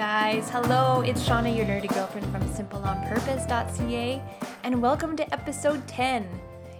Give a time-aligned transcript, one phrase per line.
[0.00, 0.48] guys.
[0.48, 4.22] Hello, it's Shauna, your nerdy girlfriend from simpleonpurpose.ca,
[4.64, 6.26] and welcome to episode 10.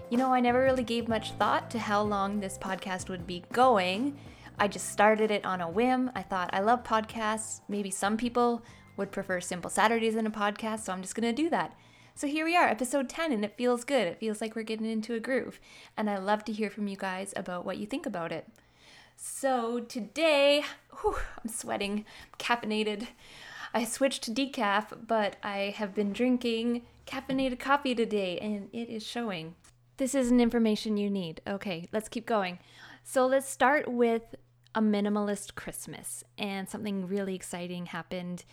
[0.08, 3.44] You know, I never really gave much thought to how long this podcast would be
[3.52, 4.16] going.
[4.58, 6.10] I just started it on a whim.
[6.14, 7.60] I thought I love podcasts.
[7.68, 8.62] Maybe some people
[8.96, 11.76] would prefer Simple Saturdays in a podcast, so I'm just going to do that.
[12.14, 14.06] So here we are, episode 10, and it feels good.
[14.06, 15.60] It feels like we're getting into a groove.
[15.94, 18.48] And I love to hear from you guys about what you think about it.
[19.22, 20.64] So today,
[20.98, 22.06] whew, I'm sweating,
[22.38, 23.08] caffeinated.
[23.74, 29.06] I switched to decaf, but I have been drinking caffeinated coffee today, and it is
[29.06, 29.56] showing.
[29.98, 31.42] This isn't information you need.
[31.46, 32.60] Okay, let's keep going.
[33.04, 34.36] So let's start with
[34.74, 38.44] a minimalist Christmas, and something really exciting happened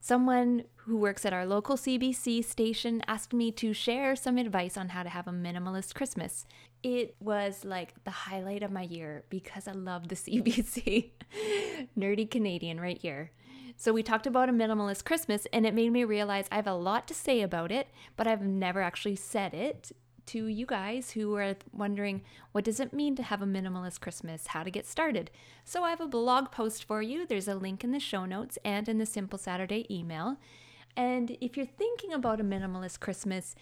[0.00, 4.88] Someone who works at our local CBC station asked me to share some advice on
[4.88, 6.46] how to have a minimalist Christmas.
[6.82, 11.10] It was like the highlight of my year because I love the CBC.
[11.98, 13.30] Nerdy Canadian right here.
[13.76, 16.74] So we talked about a minimalist Christmas and it made me realize I have a
[16.74, 19.92] lot to say about it, but I've never actually said it
[20.26, 24.48] to you guys who are wondering what does it mean to have a minimalist Christmas,
[24.48, 25.30] how to get started.
[25.64, 27.26] So I have a blog post for you.
[27.26, 30.36] There's a link in the show notes and in the Simple Saturday email.
[30.96, 33.54] And if you're thinking about a minimalist Christmas,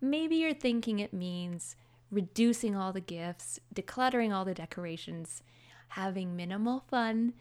[0.00, 1.76] maybe you're thinking it means
[2.10, 5.42] reducing all the gifts, decluttering all the decorations,
[5.88, 7.34] having minimal fun,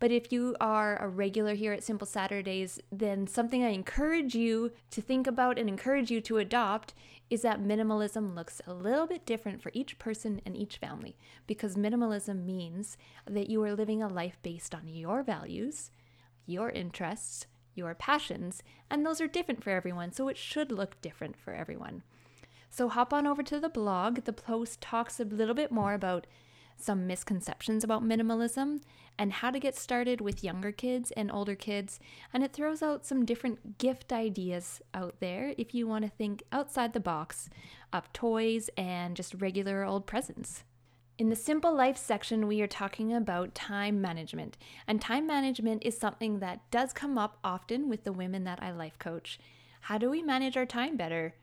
[0.00, 4.72] but if you are a regular here at Simple Saturdays, then something I encourage you
[4.90, 6.94] to think about and encourage you to adopt
[7.30, 11.76] is that minimalism looks a little bit different for each person and each family because
[11.76, 15.90] minimalism means that you are living a life based on your values,
[16.46, 21.36] your interests, your passions, and those are different for everyone, so it should look different
[21.36, 22.02] for everyone.
[22.70, 24.24] So hop on over to the blog.
[24.24, 26.26] The post talks a little bit more about
[26.76, 28.80] some misconceptions about minimalism
[29.18, 32.00] and how to get started with younger kids and older kids.
[32.32, 36.42] And it throws out some different gift ideas out there if you want to think
[36.52, 37.48] outside the box
[37.92, 40.64] of toys and just regular old presents.
[41.16, 44.58] In the Simple Life section, we are talking about time management.
[44.88, 48.72] And time management is something that does come up often with the women that I
[48.72, 49.38] life coach.
[49.82, 51.34] How do we manage our time better?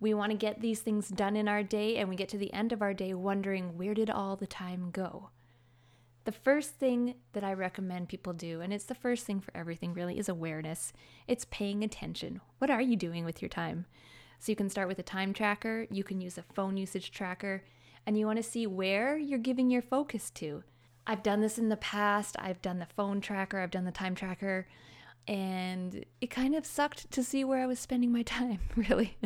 [0.00, 2.52] We want to get these things done in our day, and we get to the
[2.52, 5.30] end of our day wondering where did all the time go?
[6.24, 9.94] The first thing that I recommend people do, and it's the first thing for everything
[9.94, 10.92] really, is awareness.
[11.26, 12.40] It's paying attention.
[12.58, 13.86] What are you doing with your time?
[14.38, 17.64] So you can start with a time tracker, you can use a phone usage tracker,
[18.06, 20.62] and you want to see where you're giving your focus to.
[21.06, 22.36] I've done this in the past.
[22.38, 24.68] I've done the phone tracker, I've done the time tracker,
[25.26, 29.16] and it kind of sucked to see where I was spending my time, really.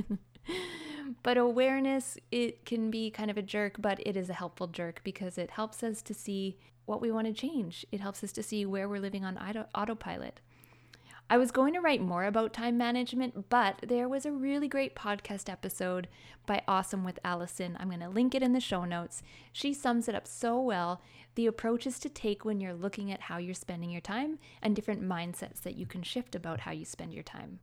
[1.23, 5.01] But awareness, it can be kind of a jerk, but it is a helpful jerk
[5.05, 7.87] because it helps us to see what we want to change.
[7.93, 10.41] It helps us to see where we're living on auto- autopilot.
[11.31, 14.95] I was going to write more about time management, but there was a really great
[14.95, 16.09] podcast episode
[16.45, 17.77] by Awesome with Allison.
[17.81, 19.23] I'm going to link it in the show notes.
[19.51, 21.01] She sums it up so well
[21.35, 25.03] the approaches to take when you're looking at how you're spending your time and different
[25.03, 27.61] mindsets that you can shift about how you spend your time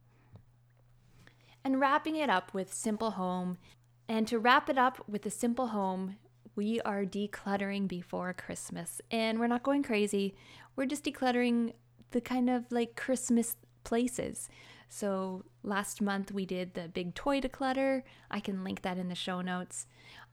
[1.63, 3.57] and wrapping it up with Simple Home.
[4.07, 6.17] And to wrap it up with the Simple Home,
[6.55, 9.01] we are decluttering before Christmas.
[9.11, 10.35] And we're not going crazy,
[10.75, 11.73] we're just decluttering
[12.11, 14.49] the kind of like Christmas places.
[14.89, 18.01] So last month we did the big toy declutter.
[18.31, 19.85] I can link that in the show notes.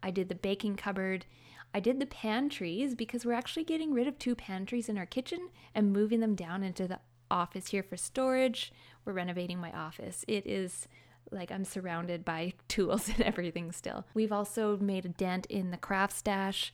[0.03, 1.27] I did the baking cupboard.
[1.75, 5.51] I did the pantries because we're actually getting rid of two pantries in our kitchen
[5.75, 7.01] and moving them down into the
[7.31, 8.73] office here for storage.
[9.05, 10.25] We're renovating my office.
[10.27, 10.89] It is
[11.31, 14.05] like I'm surrounded by tools and everything still.
[14.15, 16.73] We've also made a dent in the craft stash.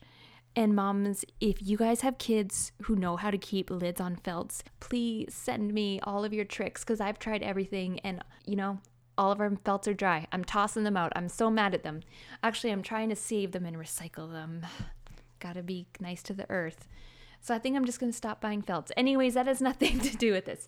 [0.55, 4.63] And moms, if you guys have kids who know how to keep lids on felts,
[4.79, 8.77] please send me all of your tricks because I've tried everything and, you know,
[9.17, 10.27] all of our felts are dry.
[10.31, 11.11] I'm tossing them out.
[11.15, 12.01] I'm so mad at them.
[12.43, 14.65] Actually, I'm trying to save them and recycle them.
[15.39, 16.87] Gotta be nice to the earth.
[17.41, 18.91] So I think I'm just gonna stop buying felts.
[18.95, 20.67] Anyways, that has nothing to do with this.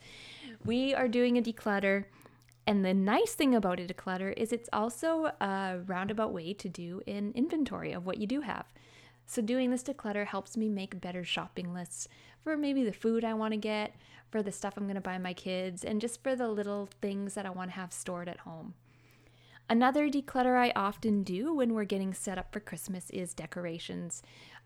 [0.64, 2.06] We are doing a declutter.
[2.68, 7.02] And the nice thing about a declutter is it's also a roundabout way to do
[7.08, 8.66] an inventory of what you do have.
[9.28, 12.08] So, doing this declutter helps me make better shopping lists
[12.44, 13.96] for maybe the food I want to get,
[14.30, 17.34] for the stuff I'm going to buy my kids, and just for the little things
[17.34, 18.76] that I want to have stored at home.
[19.68, 24.22] Another declutter I often do when we're getting set up for Christmas is decorations.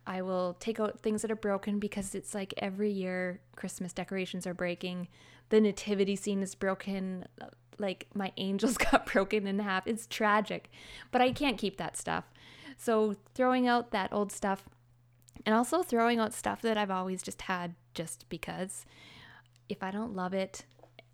[0.08, 4.48] I will take out things that are broken because it's like every year Christmas decorations
[4.48, 5.08] are breaking.
[5.50, 7.26] The nativity scene is broken
[7.78, 9.88] like my angels got broken in half.
[9.88, 10.70] It's tragic,
[11.12, 12.26] but I can't keep that stuff.
[12.78, 14.64] So throwing out that old stuff
[15.46, 18.86] and also throwing out stuff that I've always just had just because
[19.68, 20.66] if I don't love it,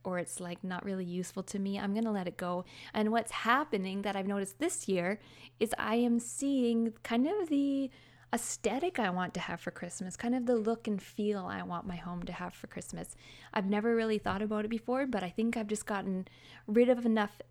[0.06, 2.64] or it's like not really useful to me, I'm going to let it go.
[2.94, 5.20] And what's happening that I've noticed this year
[5.60, 7.90] is I am seeing kind of the
[8.34, 11.88] aesthetic I want to have for Christmas, kind of the look and feel I want
[11.88, 13.16] my home to have for Christmas.
[13.54, 16.28] I've never really thought about it before, but I think I've just gotten
[16.68, 17.42] rid of enough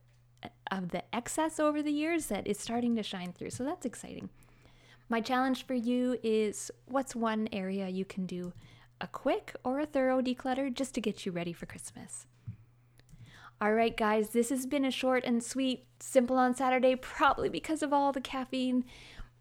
[0.42, 3.50] uh, of the excess over the years that it's starting to shine through.
[3.50, 4.28] So that's exciting.
[5.08, 8.52] My challenge for you is what's one area you can do
[9.00, 12.26] a quick or a thorough declutter just to get you ready for Christmas?
[13.60, 17.82] All right, guys, this has been a short and sweet, simple on Saturday, probably because
[17.82, 18.84] of all the caffeine,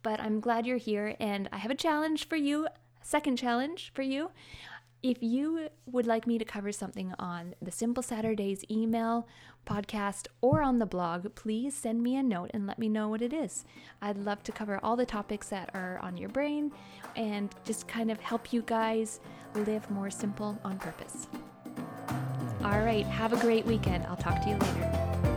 [0.03, 1.15] but I'm glad you're here.
[1.19, 2.67] And I have a challenge for you,
[3.01, 4.31] second challenge for you.
[5.01, 9.27] If you would like me to cover something on the Simple Saturdays email,
[9.65, 13.21] podcast, or on the blog, please send me a note and let me know what
[13.21, 13.65] it is.
[14.01, 16.71] I'd love to cover all the topics that are on your brain
[17.17, 19.19] and just kind of help you guys
[19.55, 21.27] live more simple on purpose.
[22.63, 24.05] All right, have a great weekend.
[24.05, 25.32] I'll talk to you later.